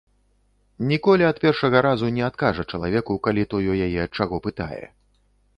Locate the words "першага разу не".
1.43-2.23